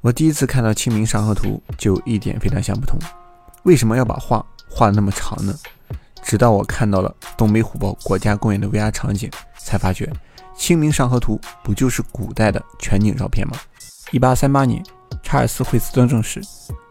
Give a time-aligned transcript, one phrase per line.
[0.00, 2.96] 我第一次看到《清明上河图》，就一点非常想不通，
[3.64, 5.52] 为什么要把画画那么长呢？
[6.22, 10.04] 直到我看到了东北虎豹国家公园的 VR 场景，才发觉
[10.56, 13.56] 《清明上河图》不就是古代的全景照片吗？
[14.12, 14.80] 一八三八年，
[15.20, 16.40] 查尔斯·惠斯登证实，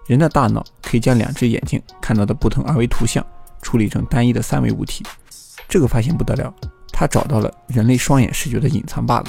[0.07, 3.25] 人的大脑可以将两只眼睛看到的不同二维图像
[3.61, 5.05] 处理成单一的三维物体。
[5.69, 6.53] 这个发现不得了，
[6.91, 9.25] 他找到了人类双眼视觉的隐藏 bug，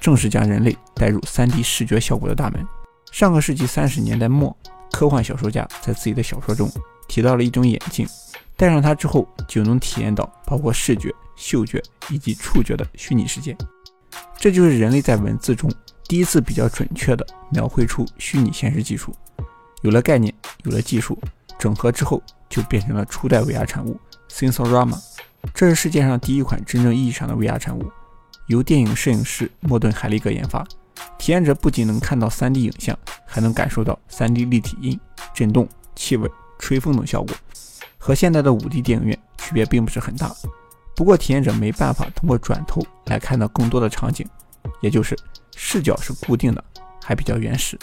[0.00, 2.66] 正是将人类带入 3D 视觉效果的大门。
[3.10, 4.56] 上个世纪三十年代末，
[4.92, 6.70] 科幻小说家在自己的小说中
[7.08, 8.06] 提到了一种眼镜，
[8.56, 13.56] 戴上它之后就能体验到包括视觉、嗅觉以及触觉的虚拟世界。
[14.38, 15.70] 这就是人类在文字中
[16.08, 19.14] 第一次比较准确地描绘出虚拟现实技术。
[19.82, 20.32] 有了概念，
[20.64, 21.18] 有了技术，
[21.58, 23.98] 整合之后就变成了初代 VR 产物
[24.30, 24.98] Sensorama。
[25.52, 27.90] 这是世界上第一款真正意义上的 VR 产物，
[28.46, 30.66] 由电影摄影师莫顿·海利格研发。
[31.18, 34.98] 体验者不仅能看到 3D 影像，还能感受到 3D 立体音、
[35.34, 37.34] 震动、气味、吹风等效果，
[37.98, 40.34] 和现在的 5D 电影院区别并不是很大。
[40.96, 44.26] 不过，体验者没办法通过转头来看到更多的场景，
[44.82, 45.16] 也就是
[45.56, 46.62] 视角是固定的，
[47.02, 47.78] 还比较原始。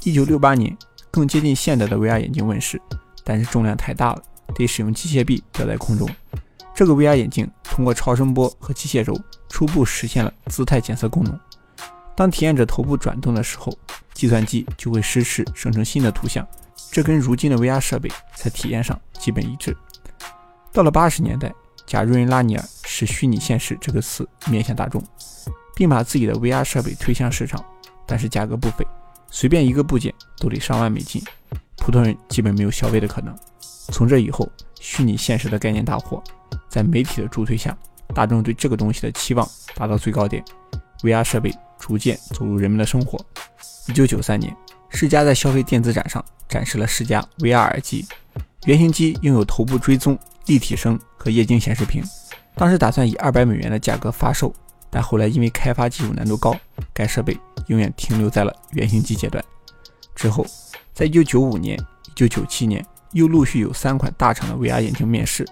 [0.00, 0.76] 1968年，
[1.10, 2.80] 更接近现代的 VR 眼镜问世，
[3.22, 4.22] 但是重量太大了，
[4.54, 6.08] 得使用机械臂吊在空中。
[6.74, 9.16] 这个 VR 眼镜通过超声波和机械轴，
[9.48, 11.38] 初步实现了姿态检测功能。
[12.22, 13.76] 当体验者头部转动的时候，
[14.14, 16.46] 计算机就会实时生成新的图像，
[16.92, 19.76] 这跟如今的 VR 设备在体验上基本一致。
[20.72, 21.52] 到了八十年代，
[21.84, 25.02] 贾瑞恩·拉尼尔使“虚拟现实”这个词面向大众，
[25.74, 27.60] 并把自己的 VR 设备推向市场，
[28.06, 28.86] 但是价格不菲，
[29.28, 31.20] 随便一个部件都得上万美金，
[31.76, 33.36] 普通人基本没有消费的可能。
[33.88, 34.48] 从这以后，
[34.78, 36.22] 虚拟现实的概念大火，
[36.68, 37.76] 在媒体的助推下，
[38.14, 40.40] 大众对这个东西的期望达到最高点
[41.02, 41.52] ，VR 设备。
[41.82, 43.18] 逐渐走入人们的生活。
[43.88, 44.56] 一九九三年，
[44.88, 48.06] 世嘉在消费电子展上展示了世嘉 VR 耳机，
[48.66, 50.16] 原型机拥有头部追踪、
[50.46, 52.00] 立体声和液晶显示屏。
[52.54, 54.54] 当时打算以二百美元的价格发售，
[54.90, 56.54] 但后来因为开发技术难度高，
[56.94, 57.36] 该设备
[57.66, 59.44] 永远停留在了原型机阶段。
[60.14, 60.46] 之后，
[60.94, 65.44] 在一九九五年、一九九七年，又陆续有三款大厂的 VR 眼镜面世。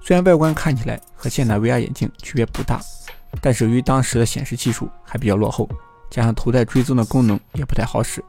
[0.00, 2.80] 虽然外观看起来和现代 VR 眼镜区别不大。
[3.40, 5.68] 但是由于当时的显示技术还比较落后，
[6.10, 8.24] 加上头戴追踪的功能也不太好使，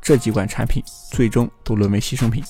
[0.00, 2.42] 这几款产品最终都沦为牺牲品。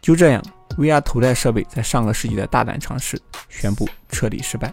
[0.00, 0.42] 就这样
[0.78, 4.72] ，VR 头戴设备在上个世纪的大胆尝试宣布彻底失败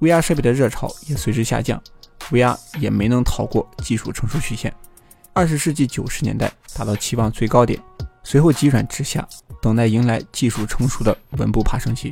[0.00, 1.80] ，VR 设备的热潮也随之下降
[2.30, 4.74] ，VR 也没能逃过技术成熟曲线。
[5.34, 7.78] 二十世纪九十年代达到期望最高点，
[8.24, 9.28] 随后急转直下，
[9.60, 12.10] 等待迎来技术成熟的稳步爬升期。